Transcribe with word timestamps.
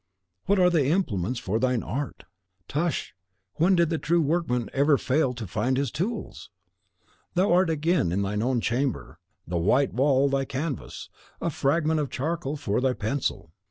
Where 0.45 0.59
are 0.61 0.71
the 0.71 0.87
implements 0.87 1.39
for 1.39 1.59
thine 1.59 1.83
art? 1.83 2.23
Tush! 2.67 3.13
when 3.57 3.75
did 3.75 3.91
the 3.91 3.99
true 3.99 4.19
workman 4.19 4.67
ever 4.73 4.97
fail 4.97 5.31
to 5.35 5.45
find 5.45 5.77
his 5.77 5.91
tools? 5.91 6.49
Thou 7.35 7.53
art 7.53 7.69
again 7.69 8.11
in 8.11 8.23
thine 8.23 8.41
own 8.41 8.61
chamber, 8.61 9.19
the 9.45 9.59
white 9.59 9.93
wall 9.93 10.27
thy 10.27 10.45
canvas, 10.45 11.11
a 11.39 11.51
fragment 11.51 11.99
of 11.99 12.09
charcoal 12.09 12.57
for 12.57 12.81
thy 12.81 12.93
pencil. 12.93 13.53